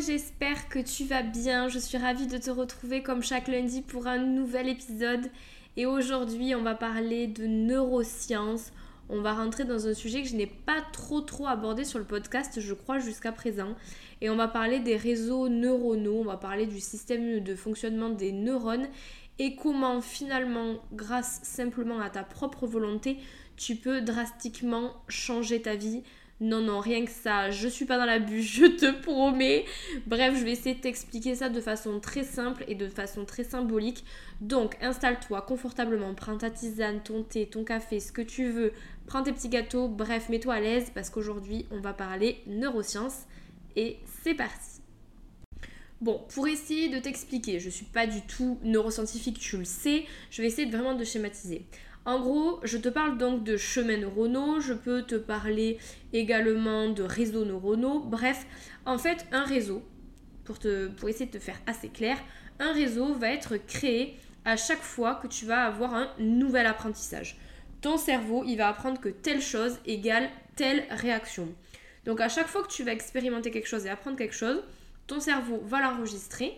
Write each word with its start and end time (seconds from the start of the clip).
j'espère 0.00 0.68
que 0.68 0.78
tu 0.78 1.04
vas 1.04 1.22
bien. 1.22 1.68
Je 1.68 1.78
suis 1.78 1.98
ravie 1.98 2.26
de 2.26 2.38
te 2.38 2.50
retrouver 2.50 3.02
comme 3.02 3.22
chaque 3.22 3.48
lundi 3.48 3.82
pour 3.82 4.06
un 4.06 4.18
nouvel 4.18 4.68
épisode. 4.68 5.30
Et 5.76 5.86
aujourd'hui, 5.86 6.54
on 6.54 6.62
va 6.62 6.74
parler 6.74 7.26
de 7.26 7.46
neurosciences. 7.46 8.72
On 9.08 9.20
va 9.20 9.34
rentrer 9.34 9.64
dans 9.64 9.86
un 9.86 9.94
sujet 9.94 10.22
que 10.22 10.28
je 10.28 10.36
n'ai 10.36 10.46
pas 10.46 10.82
trop 10.92 11.24
abordé 11.46 11.84
sur 11.84 11.98
le 11.98 12.04
podcast, 12.04 12.60
je 12.60 12.74
crois, 12.74 12.98
jusqu'à 12.98 13.32
présent. 13.32 13.74
Et 14.20 14.28
on 14.28 14.36
va 14.36 14.48
parler 14.48 14.80
des 14.80 14.96
réseaux 14.96 15.48
neuronaux, 15.48 16.20
on 16.20 16.24
va 16.24 16.36
parler 16.36 16.66
du 16.66 16.80
système 16.80 17.40
de 17.40 17.54
fonctionnement 17.54 18.10
des 18.10 18.32
neurones 18.32 18.88
et 19.38 19.54
comment 19.54 20.00
finalement, 20.00 20.82
grâce 20.92 21.40
simplement 21.42 22.00
à 22.00 22.10
ta 22.10 22.24
propre 22.24 22.66
volonté, 22.66 23.18
tu 23.56 23.76
peux 23.76 24.00
drastiquement 24.00 24.92
changer 25.08 25.62
ta 25.62 25.76
vie, 25.76 26.02
non, 26.40 26.60
non, 26.60 26.78
rien 26.78 27.04
que 27.04 27.10
ça, 27.10 27.50
je 27.50 27.66
suis 27.66 27.84
pas 27.84 27.98
dans 27.98 28.04
la 28.04 28.20
bûche, 28.20 28.56
je 28.60 28.66
te 28.66 28.92
promets. 29.02 29.64
Bref, 30.06 30.36
je 30.38 30.44
vais 30.44 30.52
essayer 30.52 30.76
de 30.76 30.80
t'expliquer 30.80 31.34
ça 31.34 31.48
de 31.48 31.60
façon 31.60 31.98
très 31.98 32.22
simple 32.22 32.64
et 32.68 32.76
de 32.76 32.86
façon 32.88 33.24
très 33.24 33.42
symbolique. 33.42 34.04
Donc, 34.40 34.76
installe-toi 34.80 35.42
confortablement, 35.42 36.14
prends 36.14 36.38
ta 36.38 36.50
tisane, 36.50 37.02
ton 37.02 37.24
thé, 37.24 37.46
ton 37.46 37.64
café, 37.64 37.98
ce 37.98 38.12
que 38.12 38.22
tu 38.22 38.50
veux, 38.50 38.72
prends 39.06 39.24
tes 39.24 39.32
petits 39.32 39.48
gâteaux, 39.48 39.88
bref, 39.88 40.28
mets-toi 40.28 40.54
à 40.54 40.60
l'aise 40.60 40.92
parce 40.94 41.10
qu'aujourd'hui, 41.10 41.66
on 41.72 41.80
va 41.80 41.92
parler 41.92 42.40
neurosciences 42.46 43.22
et 43.74 43.96
c'est 44.22 44.34
parti. 44.34 44.80
Bon, 46.00 46.22
pour 46.32 46.46
essayer 46.46 46.88
de 46.88 47.00
t'expliquer, 47.00 47.58
je 47.58 47.68
suis 47.68 47.86
pas 47.86 48.06
du 48.06 48.22
tout 48.22 48.60
neuroscientifique, 48.62 49.40
tu 49.40 49.56
le 49.56 49.64
sais, 49.64 50.04
je 50.30 50.40
vais 50.40 50.46
essayer 50.46 50.70
vraiment 50.70 50.94
de 50.94 51.02
schématiser. 51.02 51.66
En 52.08 52.20
gros, 52.20 52.58
je 52.62 52.78
te 52.78 52.88
parle 52.88 53.18
donc 53.18 53.44
de 53.44 53.58
chemins 53.58 53.98
neuronaux, 53.98 54.60
je 54.60 54.72
peux 54.72 55.02
te 55.02 55.14
parler 55.14 55.76
également 56.14 56.88
de 56.88 57.02
réseaux 57.02 57.44
neuronaux. 57.44 58.00
Bref, 58.00 58.46
en 58.86 58.96
fait, 58.96 59.26
un 59.30 59.44
réseau, 59.44 59.82
pour, 60.44 60.58
te, 60.58 60.88
pour 60.88 61.10
essayer 61.10 61.26
de 61.26 61.32
te 61.32 61.38
faire 61.38 61.60
assez 61.66 61.90
clair, 61.90 62.16
un 62.60 62.72
réseau 62.72 63.12
va 63.12 63.30
être 63.30 63.58
créé 63.58 64.16
à 64.46 64.56
chaque 64.56 64.80
fois 64.80 65.16
que 65.16 65.26
tu 65.26 65.44
vas 65.44 65.66
avoir 65.66 65.92
un 65.92 66.08
nouvel 66.18 66.64
apprentissage. 66.64 67.36
Ton 67.82 67.98
cerveau, 67.98 68.42
il 68.46 68.56
va 68.56 68.68
apprendre 68.68 68.98
que 68.98 69.10
telle 69.10 69.42
chose 69.42 69.78
égale 69.84 70.30
telle 70.56 70.84
réaction. 70.88 71.46
Donc 72.06 72.22
à 72.22 72.30
chaque 72.30 72.46
fois 72.46 72.62
que 72.62 72.72
tu 72.72 72.84
vas 72.84 72.92
expérimenter 72.92 73.50
quelque 73.50 73.68
chose 73.68 73.84
et 73.84 73.90
apprendre 73.90 74.16
quelque 74.16 74.34
chose, 74.34 74.62
ton 75.06 75.20
cerveau 75.20 75.60
va 75.66 75.82
l'enregistrer 75.82 76.56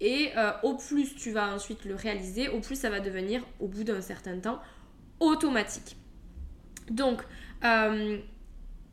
et 0.00 0.30
euh, 0.36 0.52
au 0.62 0.76
plus 0.76 1.16
tu 1.16 1.32
vas 1.32 1.52
ensuite 1.52 1.84
le 1.86 1.96
réaliser, 1.96 2.48
au 2.48 2.60
plus 2.60 2.76
ça 2.76 2.88
va 2.88 3.00
devenir, 3.00 3.44
au 3.58 3.66
bout 3.66 3.82
d'un 3.82 4.00
certain 4.00 4.38
temps, 4.38 4.60
automatique. 5.22 5.96
Donc, 6.90 7.22
euh, 7.64 8.18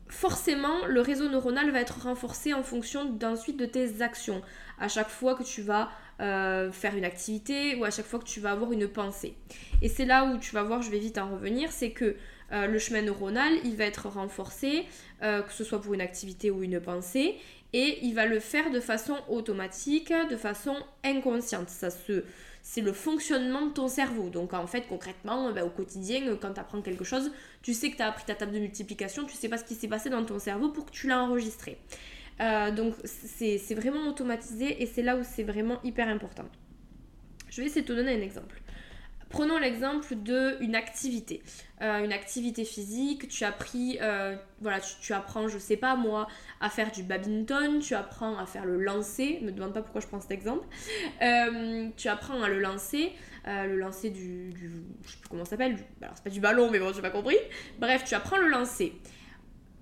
forcément, 0.08 0.86
le 0.86 1.00
réseau 1.00 1.28
neuronal 1.28 1.70
va 1.70 1.80
être 1.80 2.04
renforcé 2.04 2.54
en 2.54 2.62
fonction 2.62 3.04
d'ensuite 3.04 3.56
de 3.56 3.66
tes 3.66 4.00
actions. 4.00 4.40
À 4.78 4.88
chaque 4.88 5.08
fois 5.08 5.34
que 5.34 5.42
tu 5.42 5.60
vas 5.60 5.90
euh, 6.20 6.70
faire 6.70 6.96
une 6.96 7.04
activité 7.04 7.74
ou 7.76 7.84
à 7.84 7.90
chaque 7.90 8.06
fois 8.06 8.18
que 8.18 8.24
tu 8.24 8.40
vas 8.40 8.52
avoir 8.52 8.72
une 8.72 8.88
pensée. 8.88 9.34
Et 9.82 9.88
c'est 9.88 10.04
là 10.04 10.24
où 10.24 10.38
tu 10.38 10.54
vas 10.54 10.62
voir, 10.62 10.82
je 10.82 10.90
vais 10.90 10.98
vite 10.98 11.18
en 11.18 11.30
revenir, 11.30 11.72
c'est 11.72 11.90
que 11.90 12.16
euh, 12.52 12.66
le 12.66 12.78
chemin 12.78 13.02
neuronal, 13.02 13.52
il 13.64 13.76
va 13.76 13.84
être 13.84 14.08
renforcé, 14.08 14.86
que 15.20 15.52
ce 15.52 15.64
soit 15.64 15.82
pour 15.82 15.92
une 15.92 16.00
activité 16.00 16.50
ou 16.50 16.62
une 16.62 16.80
pensée, 16.80 17.36
et 17.74 17.98
il 18.02 18.14
va 18.14 18.24
le 18.24 18.40
faire 18.40 18.70
de 18.70 18.80
façon 18.80 19.16
automatique, 19.28 20.12
de 20.30 20.36
façon 20.36 20.76
inconsciente. 21.04 21.68
Ça 21.68 21.90
se 21.90 22.24
c'est 22.62 22.80
le 22.80 22.92
fonctionnement 22.92 23.66
de 23.66 23.72
ton 23.72 23.88
cerveau. 23.88 24.28
Donc 24.28 24.54
en 24.54 24.66
fait, 24.66 24.82
concrètement, 24.88 25.52
ben, 25.52 25.64
au 25.64 25.70
quotidien, 25.70 26.36
quand 26.40 26.52
tu 26.52 26.60
apprends 26.60 26.82
quelque 26.82 27.04
chose, 27.04 27.30
tu 27.62 27.74
sais 27.74 27.90
que 27.90 27.96
tu 27.96 28.02
as 28.02 28.08
appris 28.08 28.24
ta 28.24 28.34
table 28.34 28.52
de 28.52 28.58
multiplication, 28.58 29.24
tu 29.24 29.34
sais 29.34 29.48
pas 29.48 29.58
ce 29.58 29.64
qui 29.64 29.74
s'est 29.74 29.88
passé 29.88 30.10
dans 30.10 30.24
ton 30.24 30.38
cerveau 30.38 30.70
pour 30.70 30.86
que 30.86 30.90
tu 30.90 31.08
l'as 31.08 31.22
enregistré. 31.22 31.78
Euh, 32.40 32.70
donc 32.70 32.94
c'est 33.04 33.74
vraiment 33.74 34.08
automatisé 34.08 34.82
et 34.82 34.86
c'est 34.86 35.02
là 35.02 35.16
où 35.16 35.22
c'est 35.22 35.42
vraiment 35.42 35.78
hyper 35.84 36.08
important. 36.08 36.46
Je 37.50 37.60
vais 37.60 37.66
essayer 37.66 37.82
de 37.82 37.86
te 37.86 37.92
donner 37.92 38.14
un 38.14 38.22
exemple. 38.22 38.60
Prenons 39.30 39.58
l'exemple 39.58 40.16
d'une 40.16 40.74
activité. 40.74 41.42
Euh, 41.82 42.04
une 42.04 42.12
activité 42.12 42.64
physique, 42.64 43.28
tu 43.28 43.44
as 43.44 43.52
pris, 43.52 43.96
euh, 44.02 44.36
voilà, 44.60 44.80
tu, 44.80 45.12
apprends, 45.12 45.46
je 45.46 45.56
sais 45.56 45.76
pas 45.76 45.94
moi, 45.94 46.26
à 46.60 46.68
faire 46.68 46.90
du 46.90 47.04
badminton, 47.04 47.78
tu 47.78 47.94
apprends 47.94 48.36
à 48.38 48.44
faire 48.44 48.66
le 48.66 48.82
lancer, 48.82 49.38
me 49.42 49.52
demande 49.52 49.72
pas 49.72 49.82
pourquoi 49.82 50.00
je 50.00 50.08
prends 50.08 50.20
cet 50.20 50.32
exemple. 50.32 50.66
Euh, 51.22 51.88
tu 51.96 52.08
apprends 52.08 52.42
à 52.42 52.48
le 52.48 52.58
lancer, 52.58 53.12
le 53.46 53.76
lancer 53.76 54.10
du, 54.10 54.50
du, 54.50 54.82
je 55.04 55.10
sais 55.12 55.18
plus 55.18 55.28
comment 55.28 55.44
ça 55.44 55.50
s'appelle, 55.50 55.78
alors 56.02 56.14
c'est 56.16 56.24
pas 56.24 56.30
du 56.30 56.40
ballon, 56.40 56.68
mais 56.70 56.80
bon, 56.80 56.92
j'ai 56.92 57.00
pas 57.00 57.10
compris. 57.10 57.38
Bref, 57.78 58.04
tu 58.04 58.14
apprends 58.14 58.36
le 58.36 58.48
lancer. 58.48 59.00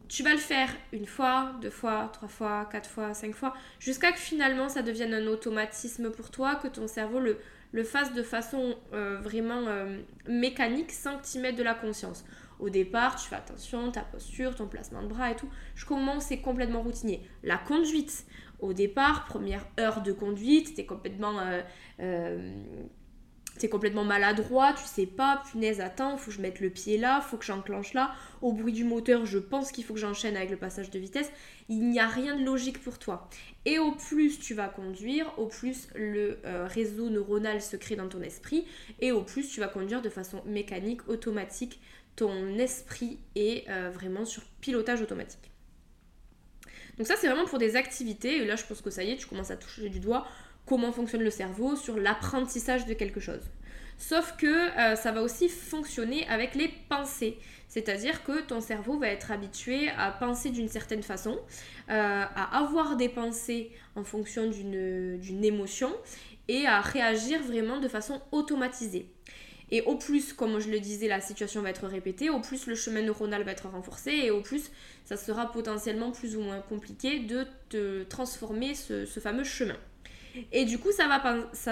Tu 0.09 0.23
vas 0.23 0.33
le 0.33 0.39
faire 0.39 0.71
une 0.93 1.07
fois, 1.07 1.53
deux 1.61 1.71
fois, 1.71 2.09
trois 2.13 2.29
fois, 2.29 2.67
quatre 2.73 2.89
fois, 2.89 3.13
cinq 3.13 3.35
fois, 3.35 3.55
jusqu'à 3.79 4.11
que 4.11 4.19
finalement 4.19 4.71
ça 4.71 4.83
devienne 4.83 5.13
un 5.13 5.27
automatisme 5.27 6.11
pour 6.11 6.31
toi, 6.31 6.57
que 6.57 6.69
ton 6.69 6.89
cerveau 6.89 7.21
le, 7.21 7.85
fasse 7.85 8.15
de 8.15 8.23
façon 8.23 8.75
euh, 8.95 9.19
vraiment 9.21 9.67
euh, 9.67 10.01
mécanique 10.27 10.93
sans 10.93 11.19
que 11.19 11.27
tu 11.31 11.39
mettes 11.39 11.57
de 11.57 11.63
la 11.63 11.75
conscience. 11.75 12.25
Au 12.59 12.71
départ, 12.71 13.17
tu 13.17 13.29
fais 13.29 13.37
attention, 13.37 13.93
ta 13.93 14.01
posture, 14.01 14.55
ton 14.55 14.67
placement 14.67 15.03
de 15.03 15.09
bras 15.09 15.31
et 15.31 15.37
tout. 15.37 15.49
Je 15.75 15.85
commence, 15.85 16.25
c'est 16.25 16.41
complètement 16.41 16.83
routinier. 16.83 17.23
La 17.45 17.59
conduite, 17.59 18.25
au 18.61 18.73
départ, 18.73 19.27
première 19.27 19.67
heure 19.79 20.03
de 20.03 20.13
conduite, 20.13 20.75
tu 20.75 20.81
es 20.81 20.87
complètement 20.87 21.39
euh, 22.01 22.53
t'es 23.59 23.69
complètement 23.69 24.05
maladroit, 24.05 24.73
tu 24.73 24.85
sais 24.85 25.07
pas, 25.07 25.43
punaise, 25.51 25.81
attends, 25.81 26.17
faut 26.17 26.31
que 26.31 26.37
je 26.37 26.41
mette 26.41 26.61
le 26.61 26.71
pied 26.71 26.99
là, 26.99 27.21
faut 27.21 27.37
que 27.37 27.45
j'enclenche 27.45 27.93
là. 27.93 28.13
Au 28.41 28.53
bruit 28.53 28.73
du 28.73 28.85
moteur, 28.85 29.27
je 29.27 29.39
pense 29.39 29.73
qu'il 29.73 29.85
faut 29.85 29.95
que 29.95 30.01
j'enchaîne 30.01 30.37
avec 30.37 30.51
le 30.51 30.57
passage 30.57 30.91
de 30.91 30.99
vitesse. 30.99 31.31
Il 31.69 31.91
n'y 31.91 32.01
a 32.01 32.07
rien 32.07 32.37
de 32.37 32.45
logique 32.45 32.83
pour 32.83 32.99
toi. 32.99 33.29
Et 33.65 33.79
au 33.79 33.93
plus 33.93 34.39
tu 34.39 34.55
vas 34.55 34.69
conduire, 34.69 35.33
au 35.39 35.47
plus 35.47 35.89
le 35.95 36.39
euh, 36.45 36.67
réseau 36.67 37.11
neuronal 37.11 37.61
se 37.61 37.77
crée 37.77 37.97
dans 37.97 38.09
ton 38.09 38.23
esprit, 38.23 38.67
et 39.01 39.13
au 39.13 39.23
plus 39.23 39.49
tu 39.49 39.61
vas 39.61 39.69
conduire 39.69 40.01
de 40.03 40.09
façon 40.09 40.43
mécanique, 40.47 41.09
automatique. 41.09 41.81
Ton 42.17 42.59
esprit 42.59 43.19
est 43.35 43.69
euh, 43.69 43.91
vraiment 43.93 44.25
sur 44.25 44.43
pilotage 44.61 45.03
automatique. 45.03 45.51
Donc 46.97 47.07
ça 47.07 47.15
c'est 47.17 47.29
vraiment 47.29 47.47
pour 47.47 47.59
des 47.59 47.77
activités, 47.77 48.39
et 48.39 48.45
là 48.45 48.57
je 48.57 48.65
pense 48.65 48.81
que 48.81 48.91
ça 48.91 49.05
y 49.05 49.13
est, 49.13 49.17
tu 49.17 49.27
commences 49.27 49.53
à 49.53 49.57
toucher 49.57 49.89
du 49.89 50.01
doigt 50.01 50.27
comment 50.69 50.93
fonctionne 50.93 51.23
le 51.23 51.31
cerveau, 51.31 51.77
sur 51.77 51.97
l'apprentissage 51.97 52.87
de 52.87 52.95
quelque 52.95 53.21
chose. 53.21 53.41
Sauf 53.99 54.37
que 54.37 54.47
euh, 54.47 54.95
ça 54.95 55.11
va 55.11 55.23
aussi 55.23 55.49
fonctionner 55.49 56.27
avec 56.29 56.55
les 56.55 56.69
pensées. 56.89 57.37
C'est-à-dire 57.67 58.23
que 58.23 58.41
ton 58.43 58.61
cerveau 58.61 58.97
va 58.99 59.09
être 59.09 59.33
habitué 59.33 59.89
à 59.99 60.13
penser 60.13 60.51
d'une 60.51 60.69
certaine 60.69 61.03
façon, 61.03 61.37
euh, 61.91 62.25
à 62.35 62.59
avoir 62.59 62.97
des 62.97 63.09
pensées 63.09 63.73
en 63.97 64.05
fonction 64.05 64.49
d'une 64.49 65.45
émotion 65.45 65.93
et 66.47 66.65
à 66.67 66.81
réagir 66.81 67.43
vraiment 67.43 67.79
de 67.81 67.89
façon 67.89 68.23
automatisée. 68.31 69.11
Et 69.71 69.83
au 69.83 69.97
plus, 69.97 70.33
comme 70.33 70.61
je 70.61 70.71
le 70.71 70.81
disais, 70.81 71.09
la 71.09 71.21
situation 71.21 71.61
va 71.61 71.69
être 71.69 71.87
répétée, 71.87 72.31
au 72.31 72.41
plus 72.41 72.67
le 72.67 72.75
chemin 72.75 73.03
neuronal 73.03 73.43
va 73.43 73.53
être 73.53 73.69
renforcé 73.69 74.13
et 74.13 74.31
au 74.31 74.41
plus 74.41 74.71
ça 75.05 75.19
sera 75.19 75.53
potentiellement 75.53 76.11
plus 76.11 76.37
ou 76.37 76.41
moins 76.41 76.61
compliqué 76.61 77.19
de 77.19 77.47
te 77.69 78.05
transformer 78.05 78.75
ce 78.75 79.05
fameux 79.21 79.45
chemin. 79.45 79.77
Et 80.53 80.65
du 80.65 80.79
coup, 80.79 80.91
ça 80.93 81.07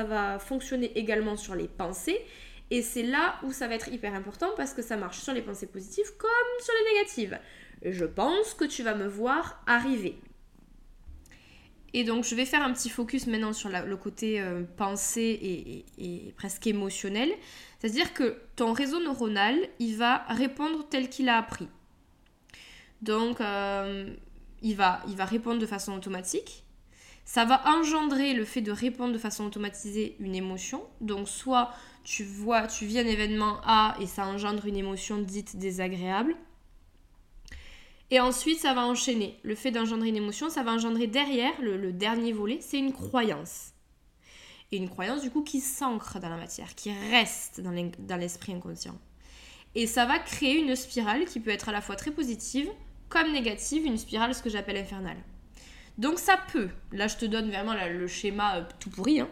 va, 0.05 0.39
fonctionner 0.39 0.97
également 0.99 1.37
sur 1.37 1.55
les 1.55 1.69
pensées. 1.69 2.21
Et 2.71 2.83
c'est 2.83 3.03
là 3.03 3.37
où 3.45 3.53
ça 3.53 3.69
va 3.69 3.75
être 3.75 3.89
hyper 3.89 4.15
important 4.15 4.51
parce 4.57 4.75
que 4.75 4.83
ça 4.83 4.97
marche 4.97 5.19
sur 5.19 5.33
les 5.33 5.43
pensées 5.43 5.69
positives 5.69 6.17
comme 6.19 6.31
sur 6.61 6.75
les 6.75 6.95
négatives. 6.95 7.39
Je 7.83 8.05
pense 8.05 8.55
que 8.55 8.65
tu 8.65 8.83
vas 8.83 8.95
me 8.95 9.07
voir 9.07 9.63
arriver. 9.67 10.19
Et 11.93 12.03
donc, 12.05 12.25
je 12.25 12.35
vais 12.35 12.45
faire 12.45 12.63
un 12.63 12.73
petit 12.73 12.91
focus 12.91 13.27
maintenant 13.27 13.53
sur 13.53 13.71
le 13.71 13.97
côté 13.97 14.41
euh, 14.41 14.65
pensée 14.77 15.85
et, 15.97 16.35
presque 16.37 16.67
émotionnel. 16.67 17.31
C'est-à-dire 17.79 18.13
que 18.13 18.37
ton 18.57 18.73
réseau 18.73 19.01
neuronal, 19.01 19.57
il 19.79 19.97
va 19.97 20.25
répondre 20.29 20.87
tel 20.91 21.09
qu'il 21.09 21.29
a 21.29 21.39
appris. 21.39 21.69
Donc, 23.01 23.41
euh, 23.41 24.13
il 24.61 24.77
va 24.77 25.01
répondre 25.25 25.61
de 25.61 25.67
façon 25.67 25.95
automatique 25.95 26.66
ça 27.27 27.45
va 27.45 27.61
engendrer 27.77 28.35
le 28.35 28.45
fait 28.45 28.63
de 28.63 28.71
répondre 28.71 29.13
de 29.13 29.19
façon 29.19 29.45
automatisée 29.45 30.17
une 30.21 30.37
émotion. 30.37 30.83
Donc 31.01 31.29
soit 31.29 31.73
tu 32.05 32.23
vois, 32.23 32.69
tu 32.69 32.87
vis 32.87 33.01
un 33.01 33.07
événement 33.07 33.59
A 33.65 33.97
et 34.01 34.07
ça 34.07 34.27
engendre 34.27 34.65
une 34.65 34.77
émotion 34.77 35.19
dite 35.19 35.57
désagréable. 35.57 36.37
Et 38.13 38.21
ensuite, 38.21 38.61
ça 38.61 38.75
va 38.75 38.87
enchaîner. 38.87 39.41
Le 39.43 39.57
fait 39.57 39.73
d'engendrer 39.73 40.09
une 40.09 40.17
émotion, 40.17 40.49
ça 40.49 40.63
va 40.63 40.73
engendrer 40.73 41.09
derrière, 41.09 41.61
le, 41.61 41.93
dernier 41.93 42.33
volet, 42.33 42.59
c'est 42.61 42.79
une 42.79 42.93
croyance. 42.93 43.73
Et 44.71 44.77
une 44.77 44.89
croyance 44.89 45.21
du 45.21 45.31
coup 45.31 45.43
qui 45.43 45.61
s'ancre 45.61 46.21
dans 46.21 46.29
la 46.29 46.37
matière, 46.37 46.77
qui 46.77 46.93
reste 47.11 47.61
dans 47.61 48.17
l'esprit 48.17 48.55
inconscient. 48.55 48.97
Et 49.75 49.89
ça 49.89 50.07
va 50.07 50.21
créer 50.21 50.61
une 50.61 50.77
spirale 50.77 51.25
qui 51.25 51.41
peut 51.41 51.51
être 51.51 51.69
à 51.69 51.73
la 51.73 51.81
fois 51.81 51.97
très 51.97 52.13
positive 52.13 52.69
comme 53.09 53.33
négative, 53.33 53.85
une 53.85 53.99
spirale 53.99 54.33
ce 54.33 54.43
que 54.43 54.51
j'appelle 54.51 54.77
infernale. 54.77 55.19
Donc 55.99 56.19
ça 56.19 56.37
peut, 56.53 56.69
là 56.93 57.09
je 57.09 57.17
te 57.17 57.25
donne 57.25 57.49
vraiment 57.49 57.75
le 57.75 58.07
schéma 58.07 58.57
euh, 58.57 58.65
tout 58.79 58.91
pourri, 58.91 59.21
hein. 59.21 59.29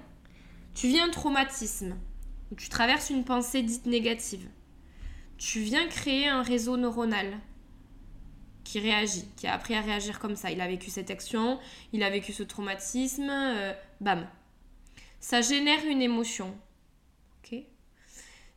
tu 0.74 0.88
vis 0.88 1.00
un 1.00 1.10
traumatisme, 1.10 1.96
tu 2.56 2.68
traverses 2.68 3.10
une 3.10 3.24
pensée 3.24 3.62
dite 3.62 3.86
négative, 3.86 4.48
tu 5.36 5.60
viens 5.60 5.86
créer 5.88 6.28
un 6.28 6.42
réseau 6.42 6.76
neuronal 6.76 7.38
qui 8.64 8.80
réagit, 8.80 9.26
qui 9.36 9.46
a 9.46 9.54
appris 9.54 9.74
à 9.74 9.80
réagir 9.80 10.18
comme 10.18 10.36
ça. 10.36 10.50
Il 10.50 10.60
a 10.60 10.66
vécu 10.66 10.90
cette 10.90 11.10
action, 11.10 11.60
il 11.92 12.02
a 12.02 12.10
vécu 12.10 12.32
ce 12.32 12.42
traumatisme, 12.42 13.28
euh, 13.30 13.72
bam. 14.00 14.26
Ça 15.20 15.42
génère 15.42 15.84
une 15.86 16.02
émotion. 16.02 16.56
ok 17.38 17.58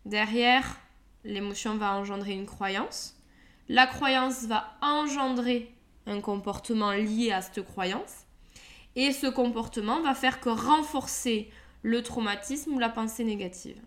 Derrière, 0.05 0.79
l'émotion 1.23 1.75
va 1.77 1.93
engendrer 1.95 2.31
une 2.31 2.45
croyance. 2.45 3.21
La 3.69 3.85
croyance 3.85 4.45
va 4.45 4.77
engendrer 4.81 5.75
un 6.07 6.21
comportement 6.21 6.91
lié 6.91 7.31
à 7.31 7.41
cette 7.41 7.63
croyance. 7.63 8.25
Et 8.95 9.11
ce 9.11 9.27
comportement 9.27 10.01
va 10.01 10.15
faire 10.15 10.39
que 10.39 10.49
renforcer 10.49 11.51
le 11.83 12.01
traumatisme 12.01 12.73
ou 12.73 12.79
la 12.79 12.89
pensée 12.89 13.23
négative. 13.23 13.79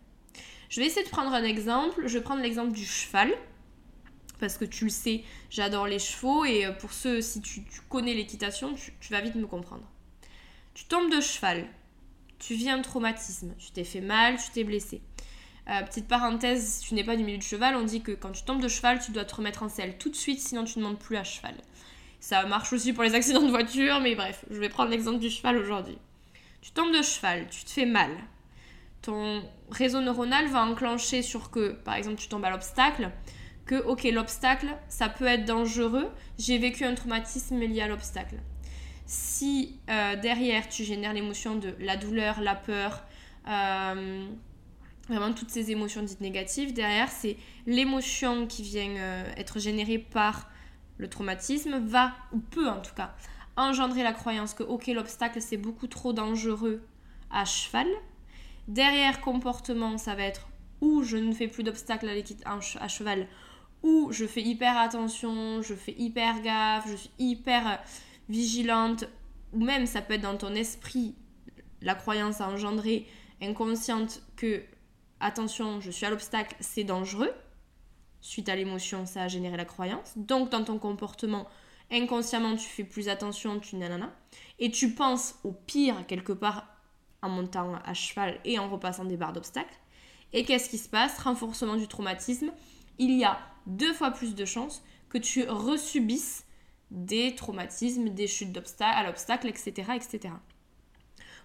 Je 0.69 0.81
vais 0.81 0.87
essayer 0.87 1.05
de 1.05 1.11
prendre 1.11 1.33
un 1.33 1.43
exemple. 1.43 2.07
Je 2.07 2.19
vais 2.19 2.25
prendre 2.25 2.43
l'exemple 2.43 2.73
du 2.73 2.87
cheval. 2.87 3.33
Parce 4.39 4.57
que 4.57 4.65
tu 4.65 4.85
le 4.85 4.91
sais, 4.91 5.25
j'adore 5.51 5.87
les 5.87 5.99
chevaux. 5.99 6.45
Et 6.45 6.65
euh, 6.65 6.73
pour 6.73 6.93
ceux, 6.93 7.21
si 7.21 7.41
tu, 7.41 7.63
connais 7.89 8.15
l'équitation, 8.15 8.75
tu, 8.75 9.13
vas 9.13 9.21
vite 9.21 9.35
me 9.35 9.47
comprendre. 9.47 9.83
Tu 10.75 10.85
tombes 10.85 11.11
de 11.11 11.21
cheval. 11.21 11.67
Tu 12.39 12.55
vis 12.55 12.71
un 12.71 12.81
traumatisme. 12.81 13.55
Tu 13.59 13.73
t'es 13.73 13.85
fait 13.85 14.01
mal, 14.01 14.37
tu 14.37 14.51
t'es 14.53 14.65
blessé. 14.65 15.03
Euh, 15.69 15.83
petite 15.83 16.09
parenthèse, 16.09 16.65
si 16.67 16.89
tu 16.89 16.95
n'es 16.95 17.05
pas 17.05 17.17
du 17.17 17.25
milieu 17.25 17.37
de 17.37 17.43
cheval, 17.43 17.77
on 17.77 17.85
dit 17.85 18.01
que 18.01 18.13
quand 18.13 18.31
tu 18.31 18.45
tombes 18.45 18.63
de 18.63 18.69
cheval, 18.69 19.01
tu 19.05 19.11
dois 19.11 19.25
te 19.25 19.35
remettre 19.35 19.63
en 19.63 19.69
selle 19.69 19.99
tout 19.99 20.09
de 20.09 20.17
suite, 20.17 20.41
sinon 20.41 20.65
tu 20.65 20.79
ne 20.79 20.85
montes 20.85 20.99
plus 20.99 21.17
à 21.17 21.25
cheval. 21.25 21.55
Ça 22.21 22.45
marche 22.45 22.73
aussi 22.75 22.93
pour 22.93 23.03
les 23.03 23.15
accidents 23.15 23.43
de 23.43 23.51
voiture, 23.51 23.99
mais 24.01 24.15
bref, 24.15 24.45
je 24.51 24.61
vais 24.61 24.69
prendre 24.69 24.91
l'exemple 24.91 25.19
du 25.19 25.31
cheval 25.31 25.57
aujourd'hui. 25.57 25.97
Tu 26.61 26.71
tombes 26.71 26.93
de 26.93 27.03
cheval, 27.03 27.49
tu 27.49 27.65
te 27.65 27.71
fais 27.71 27.87
mal. 27.87 28.11
Ton 29.01 29.43
réseau 29.71 30.03
neuronal 30.03 30.47
va 30.49 30.63
enclencher 30.63 31.23
sur 31.23 31.51
que, 31.51 31.73
par 31.73 31.95
exemple, 31.95 32.17
tu 32.17 32.29
tombes 32.29 32.45
à 32.45 32.51
l'obstacle, 32.51 33.11
que, 33.65 33.77
ok, 33.77 34.05
l'obstacle, 34.13 34.77
ça 34.89 35.09
peut 35.09 35.25
être 35.25 35.47
dangereux, 35.47 36.11
j'ai 36.39 36.59
vécu 36.59 36.85
un 36.85 36.95
traumatisme 36.95 37.59
lié 37.59 37.81
à 37.81 37.89
l'obstacle. 37.89 38.37
Si 39.07 39.81
euh, 39.89 40.17
derrière, 40.17 40.69
tu 40.69 40.85
génères 40.85 41.15
l'émotion 41.15 41.57
de 41.57 41.75
la 41.81 41.97
douleur, 41.97 42.43
la 42.43 42.55
peur, 42.55 43.03
euh, 43.49 44.27
vraiment 45.09 45.33
toutes 45.33 45.51
ces 45.51 45.71
émotions 45.71 46.03
dites 46.03 46.21
négatives, 46.21 46.75
derrière, 46.75 47.09
c'est 47.09 47.39
l'émotion 47.67 48.47
qui 48.47 48.63
vient 48.63 48.97
euh, 48.97 49.25
être 49.39 49.59
générée 49.59 49.99
par 49.99 50.51
le 51.01 51.09
traumatisme 51.09 51.79
va, 51.79 52.13
ou 52.33 52.39
peut 52.39 52.69
en 52.69 52.81
tout 52.81 52.95
cas, 52.95 53.15
engendrer 53.57 54.03
la 54.03 54.13
croyance 54.13 54.55
que 54.55 54.63
ok 54.63 54.89
l'obstacle 54.89 55.41
c'est 55.41 55.57
beaucoup 55.57 55.87
trop 55.87 56.13
dangereux 56.13 56.83
à 57.31 57.45
cheval. 57.45 57.89
Derrière 58.69 59.21
comportement, 59.21 59.99
ça 59.99 60.15
va 60.15 60.23
être 60.23 60.49
ou 60.81 61.03
je 61.03 61.17
ne 61.17 61.33
fais 61.33 61.49
plus 61.49 61.63
d'obstacle 61.63 62.09
à, 62.09 62.83
à 62.83 62.89
cheval, 62.89 63.27
ou 63.83 64.09
je 64.13 64.27
fais 64.27 64.43
hyper 64.43 64.79
attention, 64.79 65.63
je 65.63 65.75
fais 65.75 65.95
hyper 65.99 66.41
gaffe, 66.41 66.89
je 66.89 66.97
suis 66.97 67.11
hyper 67.19 67.83
vigilante, 68.29 69.05
ou 69.53 69.63
même 69.63 69.87
ça 69.87 70.01
peut 70.01 70.15
être 70.15 70.23
dans 70.23 70.37
ton 70.37 70.55
esprit 70.55 71.15
la 71.83 71.95
croyance 71.95 72.41
à 72.41 72.49
engendrer 72.49 73.07
inconsciente 73.43 74.23
que 74.37 74.63
attention, 75.21 75.81
je 75.81 75.91
suis 75.91 76.07
à 76.07 76.11
l'obstacle, 76.11 76.57
c'est 76.61 76.85
dangereux 76.85 77.33
suite 78.21 78.49
à 78.49 78.57
l'émotion, 78.57 79.07
ça 79.07 79.23
a 79.23 79.29
généré 79.29 79.57
la 79.57 79.65
croyance. 79.65 80.13
Donc 80.17 80.51
dans 80.51 80.65
ton 80.65 80.79
comportement, 80.79 81.47
inconsciemment, 81.91 82.57
tu 82.57 82.69
fais 82.69 82.85
plus 82.85 83.09
attention, 83.09 83.61
tu 83.61 83.77
nanana. 83.77 84.13
Et 84.59 84.71
tu 84.71 84.95
penses 84.95 85.37
au 85.45 85.53
pire 85.53 86.07
quelque 86.07 86.33
part 86.33 86.67
en 87.23 87.29
montant 87.29 87.75
à 87.85 87.95
cheval 87.95 88.39
et 88.45 88.59
en 88.59 88.69
repassant 88.69 89.05
des 89.05 89.17
barres 89.17 89.33
d'obstacles. 89.33 89.79
Et 90.33 90.45
qu'est-ce 90.45 90.71
qui 90.71 90.79
se 90.79 90.89
passe? 90.89 91.19
Renforcement 91.19 91.77
du 91.77 91.89
traumatisme. 91.89 92.51
Il 92.99 93.19
y 93.19 93.25
a 93.25 93.39
deux 93.67 93.93
fois 93.93 94.11
plus 94.11 94.35
de 94.35 94.45
chances 94.45 94.83
que 95.09 95.19
tu 95.19 95.45
resubisses 95.49 96.45
des 96.91 97.35
traumatismes, 97.35 98.11
des 98.11 98.27
chutes 98.27 98.53
d'obstacles, 98.53 98.99
à 98.99 99.07
l'obstacle, 99.07 99.49
etc., 99.49 99.93
etc. 99.95 100.35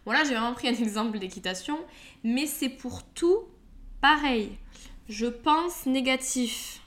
Voilà, 0.05 0.23
j'ai 0.23 0.31
vraiment 0.31 0.53
pris 0.53 0.67
un 0.67 0.73
exemple 0.81 1.19
d'équitation, 1.19 1.77
mais 2.23 2.45
c'est 2.45 2.69
pour 2.69 3.03
tout 3.03 3.45
pareil. 4.01 4.57
Je 5.07 5.27
pense 5.27 5.85
négatif. 5.85 6.81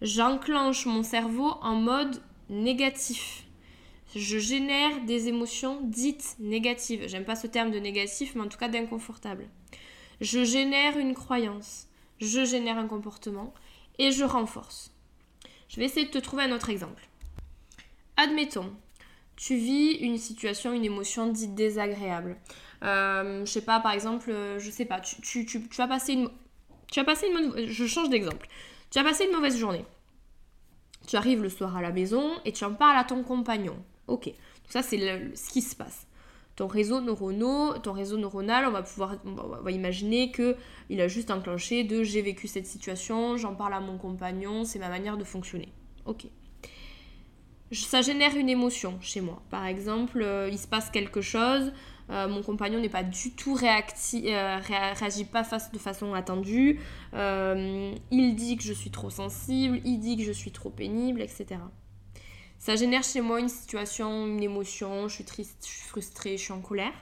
J'enclenche 0.00 0.86
mon 0.86 1.02
cerveau 1.02 1.52
en 1.60 1.74
mode 1.74 2.22
négatif. 2.48 3.44
Je 4.16 4.38
génère 4.38 5.02
des 5.04 5.28
émotions 5.28 5.80
dites 5.82 6.36
négatives. 6.38 7.06
J'aime 7.06 7.26
pas 7.26 7.36
ce 7.36 7.46
terme 7.46 7.70
de 7.70 7.78
négatif, 7.78 8.34
mais 8.34 8.40
en 8.40 8.48
tout 8.48 8.56
cas 8.56 8.68
d'inconfortable. 8.68 9.46
Je 10.22 10.42
génère 10.42 10.96
une 10.96 11.12
croyance. 11.12 11.88
Je 12.18 12.46
génère 12.46 12.78
un 12.78 12.86
comportement 12.86 13.52
et 13.98 14.10
je 14.10 14.24
renforce. 14.24 14.94
Je 15.68 15.76
vais 15.76 15.84
essayer 15.84 16.06
de 16.06 16.12
te 16.12 16.18
trouver 16.18 16.44
un 16.44 16.52
autre 16.52 16.70
exemple. 16.70 17.08
Admettons, 18.16 18.72
tu 19.36 19.56
vis 19.56 19.92
une 19.96 20.16
situation, 20.16 20.72
une 20.72 20.84
émotion 20.84 21.26
dite 21.26 21.54
désagréable. 21.54 22.38
Euh, 22.82 23.44
je 23.44 23.50
sais 23.50 23.64
pas, 23.64 23.80
par 23.80 23.92
exemple, 23.92 24.30
euh, 24.30 24.58
je 24.58 24.70
sais 24.70 24.84
pas, 24.86 25.00
tu, 25.00 25.20
tu, 25.20 25.44
tu, 25.44 25.68
tu 25.68 25.76
vas 25.76 25.88
passer 25.88 26.14
une 26.14 26.30
tu 26.94 27.00
as 27.00 27.04
passé 27.04 27.26
une 27.26 27.66
Je 27.66 27.86
change 27.86 28.08
d'exemple. 28.08 28.46
Tu 28.88 29.00
as 29.00 29.02
passé 29.02 29.24
une 29.24 29.32
mauvaise 29.32 29.58
journée. 29.58 29.84
Tu 31.08 31.16
arrives 31.16 31.42
le 31.42 31.48
soir 31.48 31.76
à 31.76 31.82
la 31.82 31.90
maison 31.90 32.30
et 32.44 32.52
tu 32.52 32.64
en 32.64 32.72
parles 32.72 32.96
à 32.96 33.02
ton 33.02 33.24
compagnon. 33.24 33.74
Ok. 34.06 34.32
Ça, 34.68 34.80
c'est 34.80 34.98
ce 35.34 35.50
qui 35.50 35.60
se 35.60 35.74
passe. 35.74 36.06
Ton 36.54 36.68
réseau 36.68 37.00
neuronal, 37.00 37.82
ton 37.82 37.92
réseau 37.94 38.16
neuronal, 38.16 38.66
on 38.68 38.70
va 38.70 38.82
pouvoir 38.82 39.16
on 39.24 39.32
va, 39.32 39.72
imaginer 39.72 40.30
que 40.30 40.54
il 40.88 41.00
a 41.00 41.08
juste 41.08 41.32
enclenché 41.32 41.82
de 41.82 42.04
j'ai 42.04 42.22
vécu 42.22 42.46
cette 42.46 42.68
situation, 42.68 43.36
j'en 43.36 43.56
parle 43.56 43.74
à 43.74 43.80
mon 43.80 43.98
compagnon, 43.98 44.64
c'est 44.64 44.78
ma 44.78 44.88
manière 44.88 45.16
de 45.16 45.24
fonctionner. 45.24 45.72
Ok. 46.04 46.26
Ça 47.72 48.02
génère 48.02 48.36
une 48.36 48.48
émotion 48.48 49.00
chez 49.00 49.20
moi. 49.20 49.42
Par 49.50 49.66
exemple, 49.66 50.22
euh, 50.22 50.48
il 50.48 50.60
se 50.60 50.68
passe 50.68 50.90
quelque 50.90 51.22
chose, 51.22 51.72
euh, 52.10 52.28
mon 52.28 52.42
compagnon 52.42 52.80
n'est 52.80 52.88
pas 52.88 53.02
du 53.02 53.30
tout 53.32 53.54
réactif, 53.54 54.24
euh, 54.26 54.58
réagit 54.60 55.24
pas 55.24 55.44
face, 55.44 55.72
de 55.72 55.78
façon 55.78 56.12
attendue. 56.14 56.80
Euh, 57.14 57.94
il 58.10 58.34
dit 58.34 58.56
que 58.56 58.62
je 58.62 58.72
suis 58.72 58.90
trop 58.90 59.10
sensible, 59.10 59.80
il 59.84 59.98
dit 59.98 60.16
que 60.16 60.22
je 60.22 60.32
suis 60.32 60.50
trop 60.50 60.70
pénible, 60.70 61.22
etc. 61.22 61.60
Ça 62.58 62.76
génère 62.76 63.02
chez 63.02 63.20
moi 63.20 63.40
une 63.40 63.48
situation, 63.48 64.26
une 64.26 64.42
émotion, 64.42 65.08
je 65.08 65.14
suis 65.14 65.24
triste, 65.24 65.58
je 65.62 65.72
suis 65.72 65.88
frustrée, 65.88 66.36
je 66.36 66.42
suis 66.42 66.52
en 66.52 66.60
colère. 66.60 66.92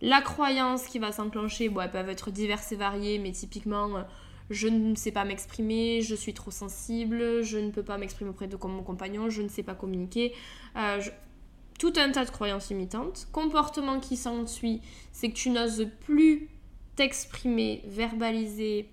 La 0.00 0.20
croyance 0.20 0.86
qui 0.86 0.98
va 0.98 1.12
s'enclencher, 1.12 1.68
bon, 1.68 1.80
elles 1.80 1.90
peuvent 1.90 2.08
être 2.08 2.30
diverses 2.30 2.72
et 2.72 2.76
variées, 2.76 3.18
mais 3.18 3.30
typiquement, 3.30 4.04
je 4.50 4.66
ne 4.66 4.96
sais 4.96 5.12
pas 5.12 5.24
m'exprimer, 5.24 6.02
je 6.02 6.16
suis 6.16 6.34
trop 6.34 6.50
sensible, 6.50 7.42
je 7.42 7.58
ne 7.58 7.70
peux 7.70 7.84
pas 7.84 7.98
m'exprimer 7.98 8.30
auprès 8.30 8.48
de 8.48 8.56
mon 8.56 8.82
compagnon, 8.82 9.30
je 9.30 9.42
ne 9.42 9.48
sais 9.48 9.62
pas 9.62 9.74
communiquer. 9.74 10.34
Tout 11.82 11.94
un 11.96 12.12
tas 12.12 12.24
de 12.24 12.30
croyances 12.30 12.70
limitantes. 12.70 13.26
Comportement 13.32 13.98
qui 13.98 14.16
s'ensuit, 14.16 14.80
c'est 15.10 15.30
que 15.30 15.34
tu 15.34 15.50
n'oses 15.50 15.88
plus 16.02 16.48
t'exprimer, 16.94 17.82
verbaliser 17.86 18.88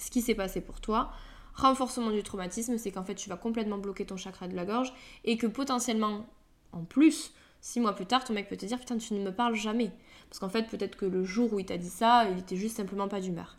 ce 0.00 0.10
qui 0.10 0.20
s'est 0.20 0.34
passé 0.34 0.60
pour 0.60 0.80
toi. 0.80 1.12
Renforcement 1.54 2.10
du 2.10 2.24
traumatisme, 2.24 2.76
c'est 2.76 2.90
qu'en 2.90 3.04
fait 3.04 3.14
tu 3.14 3.28
vas 3.28 3.36
complètement 3.36 3.78
bloquer 3.78 4.04
ton 4.04 4.16
chakra 4.16 4.48
de 4.48 4.56
la 4.56 4.64
gorge 4.64 4.92
et 5.22 5.36
que 5.36 5.46
potentiellement, 5.46 6.26
en 6.72 6.82
plus, 6.82 7.34
six 7.60 7.78
mois 7.78 7.94
plus 7.94 8.06
tard, 8.06 8.24
ton 8.24 8.34
mec 8.34 8.48
peut 8.48 8.56
te 8.56 8.66
dire 8.66 8.80
putain 8.80 8.98
tu 8.98 9.14
ne 9.14 9.22
me 9.22 9.30
parles 9.30 9.54
jamais. 9.54 9.92
Parce 10.28 10.40
qu'en 10.40 10.48
fait 10.48 10.66
peut-être 10.66 10.96
que 10.96 11.06
le 11.06 11.22
jour 11.22 11.52
où 11.52 11.60
il 11.60 11.66
t'a 11.66 11.78
dit 11.78 11.88
ça, 11.88 12.26
il 12.32 12.38
était 12.40 12.56
juste 12.56 12.78
simplement 12.78 13.06
pas 13.06 13.20
d'humeur. 13.20 13.58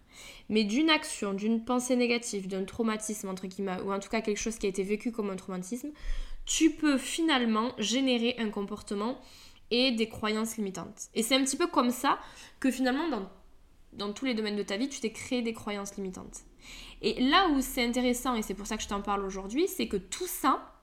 Mais 0.50 0.66
d'une 0.66 0.90
action, 0.90 1.34
d'une 1.34 1.64
pensée 1.64 1.96
négative, 1.96 2.50
d'un 2.50 2.66
traumatisme 2.66 3.30
entre 3.30 3.48
guillemets, 3.48 3.80
ou 3.86 3.94
en 3.94 4.00
tout 4.00 4.10
cas 4.10 4.20
quelque 4.20 4.42
chose 4.42 4.58
qui 4.58 4.66
a 4.66 4.70
été 4.70 4.84
vécu 4.84 5.14
comme 5.14 5.30
un 5.30 5.38
traumatisme, 5.38 5.92
tu 6.46 6.72
peux 6.72 6.98
finalement 6.98 7.72
générer 7.78 8.36
un 8.40 8.50
comportement 8.50 9.20
et 9.72 9.92
des 9.92 10.10
croyances 10.10 10.58
limitantes. 10.58 11.10
Et 11.14 11.24
c'est 11.24 11.36
un 11.36 11.44
petit 11.44 11.58
peu 11.58 11.68
comme 11.68 11.92
ça 11.92 12.20
que 12.60 12.70
finalement, 12.70 13.10
dans, 13.10 13.30
dans 13.94 14.14
tous 14.14 14.26
les 14.26 14.34
domaines 14.34 14.56
de 14.56 14.64
ta 14.64 14.78
vie, 14.78 14.90
tu 14.90 15.00
t'es 15.00 15.12
créé 15.12 15.42
des 15.42 15.54
croyances 15.54 15.96
limitantes. 15.96 16.42
Et 17.02 17.22
là 17.22 17.50
où 17.50 17.62
c'est 17.62 17.84
intéressant, 17.84 18.36
et 18.36 18.42
c'est 18.42 18.54
pour 18.54 18.68
ça 18.68 18.78
que 18.78 18.84
je 18.84 18.88
t'en 18.88 19.02
parle 19.02 19.26
aujourd'hui, 19.26 19.68
c'est 19.68 19.88
que 19.88 19.98
tout 19.98 20.28
ça, 20.28 20.74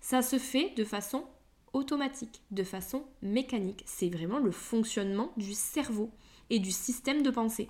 ça 0.00 0.22
se 0.22 0.38
fait 0.38 0.74
de 0.76 0.84
façon 0.84 1.24
automatique, 1.72 2.42
de 2.50 2.64
façon 2.64 3.04
mécanique. 3.22 3.82
C'est 3.86 4.08
vraiment 4.08 4.38
le 4.38 4.50
fonctionnement 4.50 5.32
du 5.36 5.54
cerveau 5.54 6.10
et 6.50 6.58
du 6.58 6.70
système 6.70 7.22
de 7.22 7.30
pensée. 7.30 7.68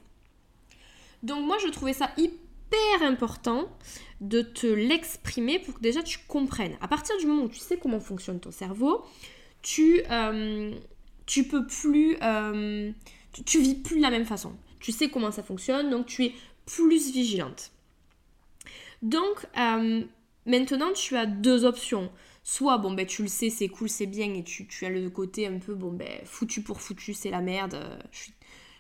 Donc 1.23 1.45
moi, 1.45 1.59
je 1.59 1.69
trouvais 1.69 1.93
ça 1.93 2.11
hyper 2.17 2.48
important 3.09 3.69
de 4.21 4.43
te 4.43 4.67
l'exprimer 4.67 5.59
pour 5.59 5.75
que 5.75 5.81
déjà 5.81 6.03
tu 6.03 6.19
comprennes. 6.27 6.77
À 6.81 6.89
partir 6.89 7.17
du 7.19 7.27
moment 7.27 7.45
où 7.45 7.49
tu 7.49 7.59
sais 7.59 7.79
comment 7.79 8.01
fonctionne 8.01 8.41
ton 8.41 8.51
cerveau, 8.51 9.05
tu, 9.63 10.03
euh, 10.11 10.73
tu 11.27 11.45
peux 11.45 11.67
plus, 11.67 12.17
euh, 12.23 12.91
tu, 13.45 13.61
vis 13.61 13.75
plus 13.75 13.97
de 13.97 14.03
la 14.03 14.11
même 14.11 14.25
façon. 14.25 14.57
Tu 14.81 14.93
sais 14.93 15.09
comment 15.09 15.31
ça 15.31 15.43
fonctionne, 15.43 15.91
donc 15.91 16.07
tu 16.07 16.25
es 16.25 16.35
plus 16.67 16.89
vigilante. 17.11 17.73
Donc, 19.03 19.47
euh, 19.57 20.03
maintenant, 20.47 20.93
tu 20.93 21.17
as 21.17 21.27
deux 21.27 21.65
options. 21.65 22.11
Soit, 22.43 22.79
bon, 22.79 22.93
ben, 22.93 23.07
tu 23.07 23.23
le 23.23 23.29
sais, 23.29 23.51
c'est 23.51 23.69
cool, 23.69 23.89
c'est 23.89 24.07
bien, 24.07 24.33
et 24.35 24.43
tu, 24.43 24.67
as 24.85 24.91
le 24.91 25.11
côté 25.11 25.47
un 25.47 25.59
peu, 25.59 25.75
bon, 25.75 25.93
ben, 25.93 26.21
foutu 26.25 26.63
pour 26.63 26.81
foutu, 26.81 27.15
c'est 27.15 27.31
la 27.31 27.41
merde. 27.41 27.79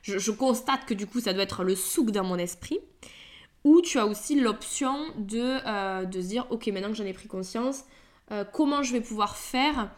Je, 0.02 0.30
constate 0.30 0.86
que 0.86 0.94
du 0.94 1.06
coup, 1.06 1.20
ça 1.20 1.32
doit 1.34 1.42
être 1.42 1.64
le 1.64 1.76
souk 1.76 2.10
dans 2.10 2.24
mon 2.24 2.38
esprit. 2.38 2.80
Ou 3.64 3.80
tu 3.80 3.98
as 3.98 4.06
aussi 4.06 4.40
l'option 4.40 4.96
de, 5.16 5.58
euh, 5.66 6.04
de 6.04 6.20
se 6.20 6.28
dire, 6.28 6.46
ok, 6.50 6.66
maintenant 6.68 6.88
que 6.88 6.94
j'en 6.94 7.04
ai 7.04 7.12
pris 7.12 7.28
conscience, 7.28 7.84
comment 8.52 8.82
je 8.82 8.92
vais 8.92 9.00
pouvoir 9.00 9.36
faire 9.38 9.90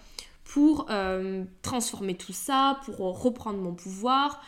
pour 0.44 0.86
transformer 1.62 2.16
tout 2.16 2.32
ça, 2.32 2.78
pour 2.84 2.98
reprendre 3.20 3.58
mon 3.58 3.74
pouvoir, 3.74 4.40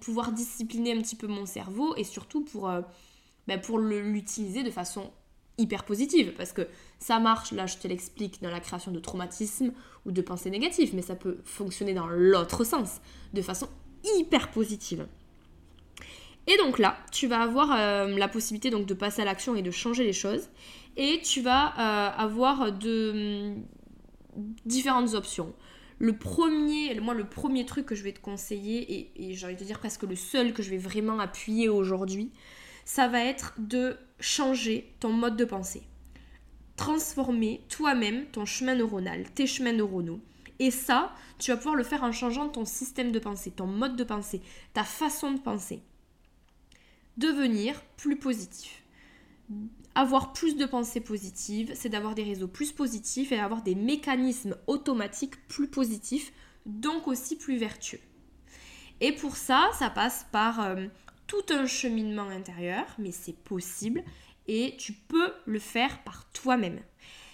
pouvoir 0.00 0.30
discipliner 0.30 0.96
un 0.96 1.02
petit 1.02 1.16
peu 1.16 1.26
mon 1.26 1.46
cerveau 1.46 1.96
et 1.96 2.04
surtout 2.04 2.44
pour 2.44 2.70
ben, 3.48 3.60
pour 3.60 3.78
l'utiliser 3.78 4.62
de 4.62 4.70
façon 4.70 5.10
hyper 5.58 5.84
positive. 5.84 6.34
Parce 6.36 6.52
que 6.52 6.68
ça 6.98 7.18
marche, 7.18 7.52
là 7.52 7.66
je 7.66 7.76
te 7.76 7.88
l'explique, 7.88 8.42
dans 8.42 8.50
la 8.50 8.60
création 8.60 8.92
de 8.92 8.98
traumatismes 9.00 9.72
ou 10.04 10.12
de 10.12 10.22
pensées 10.22 10.50
négatives, 10.50 10.94
mais 10.94 11.02
ça 11.02 11.14
peut 11.14 11.38
fonctionner 11.44 11.94
dans 11.94 12.08
l'autre 12.08 12.64
sens, 12.64 13.00
de 13.32 13.42
façon 13.42 13.68
hyper 14.18 14.50
positive. 14.50 15.06
Et 16.46 16.56
donc 16.58 16.78
là, 16.78 16.96
tu 17.10 17.26
vas 17.26 17.40
avoir 17.40 17.72
euh, 17.72 18.16
la 18.16 18.28
possibilité 18.28 18.70
donc 18.70 18.86
de 18.86 18.94
passer 18.94 19.22
à 19.22 19.24
l'action 19.24 19.56
et 19.56 19.62
de 19.62 19.70
changer 19.70 20.04
les 20.04 20.12
choses. 20.12 20.48
Et 20.96 21.20
tu 21.22 21.40
vas 21.40 21.68
euh, 21.78 22.10
avoir 22.16 22.72
de 22.72 23.54
hum, 23.56 24.46
différentes 24.64 25.14
options. 25.14 25.54
Le 25.98 26.16
premier, 26.16 26.98
moi 27.00 27.14
le 27.14 27.24
premier 27.24 27.64
truc 27.64 27.86
que 27.86 27.94
je 27.94 28.02
vais 28.02 28.12
te 28.12 28.20
conseiller, 28.20 28.92
et, 28.92 29.30
et 29.30 29.34
j'ai 29.34 29.46
envie 29.46 29.56
de 29.56 29.64
dire 29.64 29.78
presque 29.78 30.02
le 30.02 30.14
seul 30.14 30.52
que 30.52 30.62
je 30.62 30.70
vais 30.70 30.76
vraiment 30.76 31.18
appuyer 31.18 31.68
aujourd'hui, 31.68 32.32
ça 32.84 33.08
va 33.08 33.24
être 33.24 33.54
de 33.58 33.96
changer 34.20 34.94
ton 35.00 35.10
mode 35.10 35.36
de 35.36 35.44
pensée. 35.44 35.82
Transformer 36.76 37.62
toi-même 37.68 38.26
ton 38.26 38.44
chemin 38.44 38.74
neuronal, 38.74 39.24
tes 39.34 39.46
chemins 39.46 39.72
neuronaux. 39.72 40.20
Et 40.58 40.70
ça, 40.70 41.12
tu 41.38 41.50
vas 41.50 41.56
pouvoir 41.56 41.74
le 41.74 41.84
faire 41.84 42.02
en 42.02 42.12
changeant 42.12 42.48
ton 42.48 42.64
système 42.64 43.10
de 43.10 43.18
pensée, 43.18 43.50
ton 43.50 43.66
mode 43.66 43.96
de 43.96 44.04
pensée, 44.04 44.40
ta 44.72 44.84
façon 44.84 45.32
de 45.32 45.40
penser. 45.40 45.82
Devenir 47.16 47.82
plus 47.96 48.16
positif. 48.16 48.82
Avoir 49.94 50.32
plus 50.32 50.56
de 50.56 50.66
pensées 50.66 51.00
positives, 51.00 51.72
c'est 51.74 51.88
d'avoir 51.88 52.14
des 52.14 52.24
réseaux 52.24 52.48
plus 52.48 52.72
positifs 52.72 53.32
et 53.32 53.36
d'avoir 53.36 53.62
des 53.62 53.74
mécanismes 53.74 54.56
automatiques 54.66 55.48
plus 55.48 55.68
positifs, 55.68 56.32
donc 56.66 57.08
aussi 57.08 57.36
plus 57.36 57.56
vertueux. 57.56 58.00
Et 59.00 59.12
pour 59.12 59.36
ça, 59.36 59.70
ça 59.78 59.88
passe 59.88 60.26
par 60.32 60.60
euh, 60.60 60.86
tout 61.26 61.44
un 61.50 61.66
cheminement 61.66 62.28
intérieur, 62.28 62.84
mais 62.98 63.12
c'est 63.12 63.36
possible 63.36 64.02
et 64.48 64.74
tu 64.78 64.92
peux 64.92 65.32
le 65.44 65.58
faire 65.58 66.02
par 66.04 66.30
toi-même. 66.32 66.80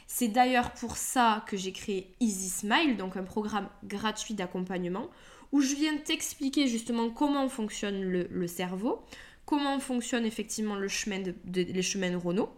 C'est 0.06 0.28
d'ailleurs 0.28 0.72
pour 0.72 0.96
ça 0.96 1.44
que 1.48 1.56
j'ai 1.56 1.72
créé 1.72 2.14
Easy 2.20 2.50
Smile, 2.50 2.96
donc 2.96 3.16
un 3.16 3.22
programme 3.22 3.68
gratuit 3.84 4.34
d'accompagnement, 4.34 5.08
où 5.52 5.60
je 5.60 5.74
viens 5.74 5.96
t'expliquer 5.96 6.66
justement 6.66 7.10
comment 7.10 7.48
fonctionne 7.48 8.02
le, 8.02 8.46
cerveau, 8.46 9.02
comment 9.44 9.78
fonctionne 9.80 10.24
effectivement 10.24 10.76
le 10.76 10.88
chemin 10.88 11.20
de, 11.20 11.34
les 11.46 11.82
chemins 11.82 12.10
neuronaux. 12.10 12.50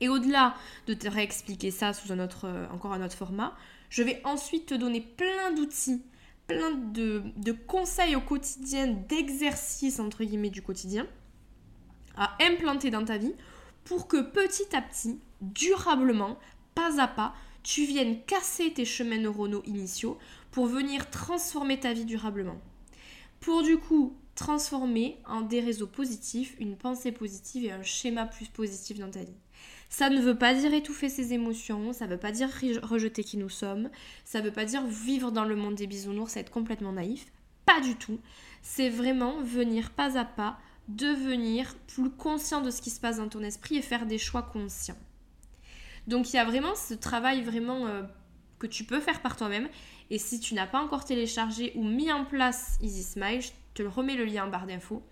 Et 0.00 0.08
au-delà 0.08 0.56
de 0.86 0.94
te 0.94 1.08
réexpliquer 1.08 1.70
ça 1.70 1.92
sous 1.92 2.12
un 2.12 2.18
autre, 2.18 2.48
encore 2.72 2.92
un 2.92 3.04
autre 3.04 3.16
format, 3.16 3.56
je 3.88 4.02
vais 4.02 4.20
ensuite 4.24 4.66
te 4.66 4.74
donner 4.74 5.00
plein 5.00 5.52
d'outils 5.52 6.02
plein 6.46 6.72
de, 6.72 7.52
conseils 7.66 8.16
au 8.16 8.20
quotidien, 8.20 8.88
d'exercices 9.08 10.00
entre 10.00 10.24
guillemets 10.24 10.50
du 10.50 10.62
quotidien 10.62 11.06
à 12.16 12.36
implanter 12.42 12.90
dans 12.90 13.04
ta 13.04 13.16
vie 13.16 13.34
pour 13.84 14.06
que 14.06 14.20
petit 14.20 14.76
à 14.76 14.82
petit, 14.82 15.18
durablement, 15.40 16.38
pas 16.74 17.00
à 17.00 17.08
pas, 17.08 17.34
tu 17.62 17.84
viennes 17.84 18.22
casser 18.24 18.72
tes 18.72 18.84
chemins 18.84 19.18
neuronaux 19.18 19.62
initiaux 19.66 20.18
pour 20.50 20.66
venir 20.66 21.10
transformer 21.10 21.80
ta 21.80 21.92
vie 21.92 22.04
durablement. 22.04 22.60
Pour 23.40 23.62
du 23.62 23.78
coup 23.78 24.14
transformer 24.34 25.18
en 25.26 25.42
des 25.42 25.60
réseaux 25.60 25.86
positifs, 25.86 26.56
une 26.58 26.76
pensée 26.76 27.12
positive 27.12 27.64
et 27.64 27.72
un 27.72 27.82
schéma 27.82 28.26
plus 28.26 28.48
positif 28.48 28.98
dans 28.98 29.10
ta 29.10 29.20
vie. 29.20 29.36
Ça 29.88 30.08
ne 30.08 30.20
veut 30.20 30.38
pas 30.38 30.54
dire 30.54 30.72
étouffer 30.72 31.08
ses 31.08 31.34
émotions, 31.34 31.92
ça 31.92 32.06
ne 32.06 32.12
veut 32.12 32.18
pas 32.18 32.32
dire 32.32 32.48
rejeter 32.82 33.24
qui 33.24 33.36
nous 33.36 33.50
sommes, 33.50 33.90
ça 34.24 34.40
ne 34.40 34.46
veut 34.46 34.52
pas 34.52 34.64
dire 34.64 34.86
vivre 34.86 35.30
dans 35.30 35.44
le 35.44 35.54
monde 35.54 35.74
des 35.74 35.86
bisounours, 35.86 36.36
être 36.36 36.50
complètement 36.50 36.92
naïf. 36.92 37.26
Pas 37.66 37.80
du 37.80 37.96
tout. 37.96 38.18
C'est 38.62 38.88
vraiment 38.88 39.42
venir 39.42 39.90
pas 39.90 40.18
à 40.18 40.24
pas, 40.24 40.58
devenir 40.88 41.74
plus 41.86 42.10
conscient 42.10 42.62
de 42.62 42.70
ce 42.70 42.80
qui 42.80 42.90
se 42.90 43.00
passe 43.00 43.18
dans 43.18 43.28
ton 43.28 43.42
esprit 43.42 43.76
et 43.76 43.82
faire 43.82 44.06
des 44.06 44.18
choix 44.18 44.42
conscients. 44.42 44.96
Donc 46.06 46.32
il 46.32 46.36
y 46.36 46.38
a 46.38 46.44
vraiment 46.44 46.74
ce 46.74 46.94
travail 46.94 47.42
vraiment 47.42 47.86
euh, 47.86 48.02
que 48.58 48.66
tu 48.66 48.84
peux 48.84 49.00
faire 49.00 49.20
par 49.20 49.36
toi-même. 49.36 49.68
Et 50.10 50.18
si 50.18 50.40
tu 50.40 50.54
n'as 50.54 50.66
pas 50.66 50.80
encore 50.80 51.04
téléchargé 51.04 51.72
ou 51.74 51.84
mis 51.84 52.10
en 52.10 52.24
place 52.24 52.78
Easy 52.80 53.02
Smile, 53.02 53.42
te 53.74 53.82
remets 53.82 54.16
le 54.16 54.24
lien 54.24 54.46
en 54.46 54.50
barre 54.50 54.66
d'infos. 54.66 55.02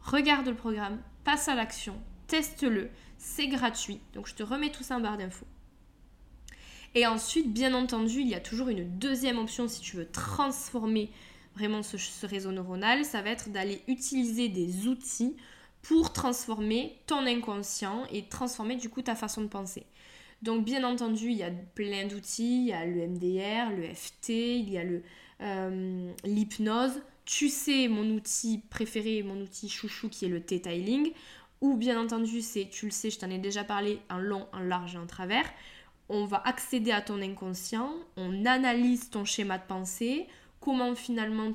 Regarde 0.00 0.46
le 0.46 0.54
programme, 0.54 1.00
passe 1.24 1.48
à 1.48 1.54
l'action, 1.54 1.94
teste-le 2.26 2.90
c'est 3.18 3.48
gratuit. 3.48 4.00
Donc 4.12 4.26
je 4.26 4.34
te 4.34 4.42
remets 4.42 4.70
tout 4.70 4.82
ça 4.82 4.96
en 4.96 5.00
barre 5.00 5.16
d'infos. 5.16 5.46
Et 6.94 7.06
ensuite, 7.06 7.52
bien 7.52 7.74
entendu, 7.74 8.20
il 8.20 8.28
y 8.28 8.34
a 8.34 8.40
toujours 8.40 8.68
une 8.68 8.84
deuxième 8.98 9.38
option 9.38 9.66
si 9.66 9.80
tu 9.80 9.96
veux 9.96 10.06
transformer 10.06 11.10
vraiment 11.54 11.82
ce, 11.82 12.26
réseau 12.26 12.52
neuronal, 12.52 13.04
ça 13.04 13.22
va 13.22 13.30
être 13.30 13.50
d'aller 13.50 13.82
utiliser 13.88 14.48
des 14.48 14.86
outils 14.86 15.36
pour 15.82 16.12
transformer 16.12 17.00
ton 17.06 17.26
inconscient 17.26 18.04
et 18.10 18.28
transformer 18.28 18.76
du 18.76 18.88
coup 18.88 19.02
ta 19.02 19.14
façon 19.14 19.42
de 19.42 19.48
penser. 19.48 19.86
Donc 20.42 20.64
bien 20.64 20.84
entendu, 20.84 21.30
il 21.30 21.36
y 21.36 21.42
a 21.42 21.50
plein 21.50 22.06
d'outils, 22.06 22.62
il 22.62 22.66
y 22.68 22.72
a 22.72 22.84
le 22.84 23.06
MDR, 23.06 23.70
le 23.76 23.94
FT, 23.94 24.28
il 24.30 24.70
y 24.70 24.78
a 24.78 24.84
euh, 25.40 26.12
l'hypnose. 26.24 27.00
Tu 27.24 27.48
sais 27.48 27.88
mon 27.88 28.08
outil 28.10 28.62
préféré, 28.70 29.22
mon 29.22 29.40
outil 29.40 29.68
chouchou 29.68 30.08
qui 30.08 30.26
est 30.26 30.28
le 30.28 30.40
T-Tiling. 30.40 31.12
Ou 31.60 31.76
bien 31.76 31.98
entendu, 31.98 32.42
c'est, 32.42 32.68
tu 32.68 32.86
le 32.86 32.90
sais, 32.90 33.08
je 33.08 33.18
t'en 33.18 33.30
ai 33.30 33.38
déjà 33.38 33.64
parlé 33.64 34.00
en 34.10 34.18
long, 34.18 34.46
en 34.52 34.60
large 34.60 34.96
et 34.96 34.98
en 34.98 35.06
travers. 35.06 35.46
On 36.10 36.26
va 36.26 36.42
accéder 36.44 36.90
à 36.90 37.00
ton 37.00 37.22
inconscient, 37.22 37.94
on 38.18 38.44
analyse 38.44 39.08
ton 39.08 39.24
schéma 39.24 39.56
de 39.56 39.62
pensée, 39.66 40.26
comment 40.60 40.94
finalement 40.94 41.50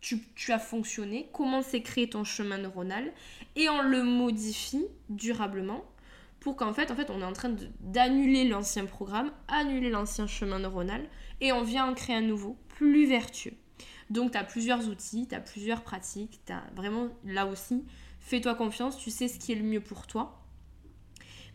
tu, 0.00 0.22
tu, 0.34 0.52
as 0.52 0.58
fonctionné, 0.58 1.28
comment 1.34 1.60
s'est 1.60 1.82
créé 1.82 2.08
ton 2.08 2.24
chemin 2.24 2.56
neuronal, 2.56 3.12
et 3.56 3.68
on 3.68 3.82
le 3.82 4.02
modifie 4.02 4.86
durablement 5.10 5.84
pour 6.40 6.56
qu'en 6.56 6.72
fait, 6.72 6.90
en 6.90 6.94
fait, 6.94 7.10
on 7.10 7.20
est 7.20 7.24
en 7.24 7.34
train 7.34 7.54
d'annuler 7.80 8.48
l'ancien 8.48 8.86
programme, 8.86 9.30
annuler 9.48 9.90
l'ancien 9.90 10.26
chemin 10.26 10.60
neuronal, 10.60 11.06
et 11.42 11.52
on 11.52 11.62
vient 11.62 11.86
en 11.86 11.92
créer 11.92 12.16
un 12.16 12.22
nouveau, 12.22 12.56
plus 12.68 13.04
vertueux. 13.06 13.52
Donc, 14.10 14.32
tu 14.32 14.38
as 14.38 14.44
plusieurs 14.44 14.88
outils, 14.88 15.26
tu 15.28 15.34
as 15.34 15.40
plusieurs 15.40 15.82
pratiques, 15.82 16.40
tu 16.46 16.52
as 16.52 16.62
vraiment 16.74 17.08
là 17.24 17.46
aussi 17.46 17.84
fais-toi 18.20 18.54
confiance, 18.54 18.98
tu 18.98 19.10
sais 19.10 19.28
ce 19.28 19.38
qui 19.38 19.52
est 19.52 19.54
le 19.54 19.64
mieux 19.64 19.80
pour 19.80 20.06
toi. 20.06 20.42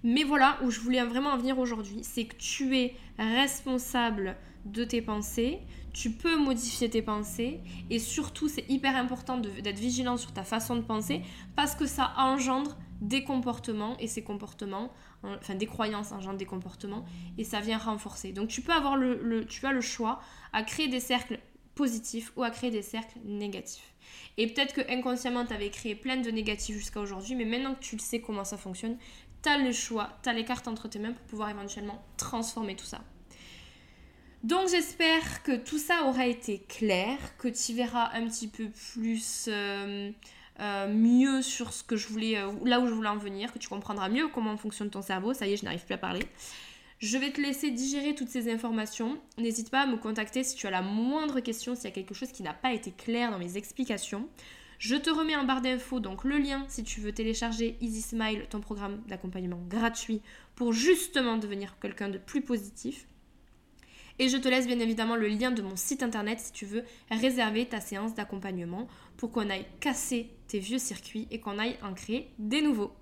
Mais 0.04 0.24
voilà 0.24 0.58
où 0.64 0.72
je 0.72 0.80
voulais 0.80 1.04
vraiment 1.04 1.30
en 1.30 1.38
venir 1.38 1.60
aujourd'hui, 1.60 2.00
c'est 2.04 2.26
que 2.26 2.36
tu 2.36 2.78
es 2.78 2.96
responsable 3.18 4.36
de 4.66 4.84
tes 4.84 5.02
pensées, 5.02 5.60
tu 5.94 6.12
peux 6.12 6.36
modifier 6.38 6.90
tes 6.90 7.02
pensées 7.02 7.62
et 7.90 8.00
surtout 8.00 8.50
c'est 8.50 8.70
hyper 8.70 8.96
important 8.96 9.38
d'être 9.38 9.80
vigilant 9.80 10.18
sur 10.18 10.34
ta 10.34 10.44
façon 10.44 10.76
de 10.76 10.82
penser 10.82 11.22
parce 11.56 11.76
que 11.76 11.86
ça 11.86 12.14
engendre 12.18 12.78
des 13.02 13.24
comportements 13.24 13.98
et 14.00 14.08
ces 14.08 14.24
comportements, 14.24 14.92
enfin 15.24 15.56
des 15.56 15.66
croyances 15.68 16.12
engendrent 16.12 16.38
des 16.38 16.46
comportements 16.46 17.06
et 17.38 17.44
ça 17.44 17.60
vient 17.60 17.78
renforcer. 17.78 18.32
Donc 18.32 18.48
tu 18.48 18.62
peux 18.62 18.72
avoir 18.72 18.98
le, 18.98 19.46
tu 19.46 19.66
as 19.66 19.72
le 19.72 19.82
choix 19.82 20.22
à 20.54 20.64
créer 20.64 20.88
des 20.88 21.02
cercles 21.02 21.40
positifs 21.76 22.32
ou 22.36 22.44
à 22.44 22.50
créer 22.50 22.72
des 22.72 22.82
cercles 22.82 23.20
négatifs. 23.26 23.94
Et 24.38 24.48
peut-être 24.48 24.74
que 24.74 24.92
inconsciemment, 24.92 25.46
tu 25.46 25.54
avais 25.54 25.70
créé 25.70 25.96
plein 25.96 26.18
de 26.18 26.30
négatifs 26.30 26.76
jusqu'à 26.76 27.00
aujourd'hui, 27.00 27.36
mais 27.36 27.46
maintenant 27.46 27.76
que 27.76 27.82
tu 27.82 27.96
le 27.96 28.02
sais 28.02 28.22
comment 28.22 28.44
ça 28.44 28.58
fonctionne, 28.58 28.98
tu 29.42 29.50
as 29.50 29.58
le 29.58 29.72
choix, 29.72 30.10
tu 30.24 30.30
as 30.30 30.34
les 30.34 30.46
cartes 30.46 30.68
entre 30.68 30.88
tes 30.88 31.00
mains 31.00 31.14
pour 31.14 31.26
pouvoir 31.26 31.50
éventuellement 31.50 32.04
transformer 32.18 32.76
tout 32.76 32.86
ça. 32.86 33.02
Donc 34.44 34.68
j'espère 34.70 35.42
que 35.44 35.56
tout 35.56 35.78
ça 35.78 36.04
aura 36.04 36.28
été 36.28 36.60
clair, 36.68 37.18
que 37.38 37.48
tu 37.48 37.74
verras 37.74 38.10
un 38.14 38.28
petit 38.28 38.50
peu 38.50 38.70
plus 38.92 39.46
euh, 39.48 40.12
euh, 40.60 40.94
mieux 40.94 41.42
sur 41.42 41.72
ce 41.72 41.82
que 41.82 41.96
je 41.96 42.10
voulais, 42.10 42.38
euh, 42.38 42.52
là 42.66 42.82
où 42.82 42.88
je 42.88 42.92
voulais 42.92 43.08
en 43.10 43.18
venir, 43.18 43.54
que 43.54 43.60
tu 43.60 43.70
comprendras 43.70 44.10
mieux 44.10 44.28
comment 44.28 44.58
fonctionne 44.58 44.90
ton 44.90 45.02
cerveau. 45.02 45.34
Ça 45.34 45.48
y 45.48 45.54
est, 45.54 45.58
je 45.58 45.64
n'arrive 45.64 45.86
plus 45.86 45.94
à 45.94 45.98
parler. 45.98 46.26
Je 47.04 47.18
vais 47.18 47.32
te 47.32 47.42
laisser 47.42 47.70
digérer 47.70 48.16
toutes 48.16 48.30
ces 48.30 48.50
informations. 48.50 49.20
N'hésite 49.38 49.70
pas 49.70 49.82
à 49.82 49.88
me 49.88 49.98
contacter 49.98 50.42
si 50.42 50.56
tu 50.56 50.68
as 50.68 50.72
la 50.72 50.82
moindre 50.82 51.42
question, 51.42 51.76
s'il 51.76 51.84
y 51.84 51.88
a 51.88 51.92
quelque 51.92 52.14
chose 52.14 52.32
qui 52.32 52.44
n'a 52.44 52.54
pas 52.54 52.72
été 52.72 52.92
clair 52.92 53.30
dans 53.30 53.40
mes 53.40 53.58
explications. 53.58 54.30
Je 54.80 54.96
te 54.96 55.10
remets 55.10 55.36
en 55.36 55.44
barre 55.44 55.60
d'infos 55.60 56.00
donc 56.00 56.24
le 56.24 56.38
lien 56.38 56.64
si 56.70 56.82
tu 56.82 57.02
veux 57.02 57.12
télécharger 57.12 57.76
Easy 57.82 58.02
Smile, 58.02 58.46
ton 58.50 58.62
programme 58.62 59.02
d'accompagnement 59.10 59.60
gratuit 59.68 60.22
pour 60.56 60.72
justement 60.72 61.36
devenir 61.36 61.78
quelqu'un 61.82 62.08
de 62.08 62.18
plus 62.18 62.42
positif. 62.42 63.06
Et 64.18 64.30
je 64.30 64.38
te 64.38 64.48
laisse 64.48 64.66
bien 64.66 64.80
évidemment 64.80 65.18
le 65.18 65.28
lien 65.28 65.52
de 65.52 65.62
mon 65.62 65.76
site 65.76 66.04
internet 66.04 66.40
si 66.40 66.54
tu 66.54 66.66
veux 66.66 66.86
réserver 67.12 67.66
ta 67.66 67.82
séance 67.82 68.14
d'accompagnement 68.14 68.88
pour 69.18 69.34
qu'on 69.34 69.50
aille 69.50 69.68
casser 69.82 70.30
tes 70.48 70.60
vieux 70.60 70.80
circuits 70.80 71.28
et 71.32 71.42
qu'on 71.42 71.60
aille 71.60 71.76
en 71.84 71.94
créer 71.94 72.30
des 72.40 72.62
nouveaux. 72.62 72.94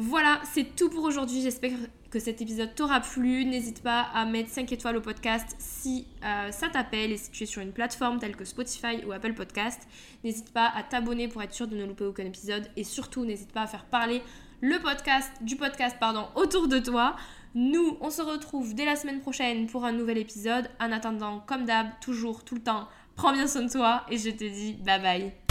Voilà, 0.00 0.40
c'est 0.54 0.76
tout 0.76 0.90
pour 0.90 1.02
aujourd'hui. 1.02 1.42
J'espère 1.42 1.72
que 2.08 2.20
cet 2.20 2.40
épisode 2.40 2.72
t'aura 2.76 3.00
plu. 3.00 3.44
N'hésite 3.44 3.82
pas 3.82 4.02
à 4.14 4.26
mettre 4.26 4.48
5 4.48 4.70
étoiles 4.70 4.96
au 4.96 5.00
podcast 5.00 5.56
si 5.58 6.06
euh, 6.24 6.52
ça 6.52 6.68
t'appelle 6.68 7.10
et 7.10 7.16
si 7.16 7.32
tu 7.32 7.42
es 7.42 7.46
sur 7.46 7.62
une 7.62 7.72
plateforme 7.72 8.20
telle 8.20 8.36
que 8.36 8.44
Spotify 8.44 9.04
ou 9.04 9.10
Apple 9.10 9.34
Podcast. 9.34 9.88
N'hésite 10.22 10.52
pas 10.52 10.70
à 10.72 10.84
t'abonner 10.84 11.26
pour 11.26 11.42
être 11.42 11.52
sûr 11.52 11.66
de 11.66 11.74
ne 11.74 11.84
louper 11.84 12.04
aucun 12.04 12.24
épisode 12.24 12.70
et 12.76 12.84
surtout 12.84 13.24
n'hésite 13.24 13.50
pas 13.50 13.62
à 13.62 13.66
faire 13.66 13.86
parler 13.86 14.22
le 14.60 14.78
podcast 14.78 15.32
du 15.40 15.56
podcast 15.56 15.96
pardon 15.98 16.28
autour 16.36 16.68
de 16.68 16.78
toi. 16.78 17.16
Nous, 17.56 17.98
on 18.00 18.10
se 18.10 18.22
retrouve 18.22 18.76
dès 18.76 18.84
la 18.84 18.94
semaine 18.94 19.18
prochaine 19.18 19.66
pour 19.66 19.84
un 19.84 19.90
nouvel 19.90 20.18
épisode. 20.18 20.70
En 20.78 20.92
attendant, 20.92 21.40
comme 21.40 21.64
d'hab, 21.64 21.88
toujours 22.00 22.44
tout 22.44 22.54
le 22.54 22.62
temps, 22.62 22.86
prends 23.16 23.32
bien 23.32 23.48
soin 23.48 23.62
de 23.62 23.72
toi 23.72 24.04
et 24.12 24.16
je 24.16 24.30
te 24.30 24.44
dis 24.44 24.74
bye 24.74 25.02
bye. 25.02 25.47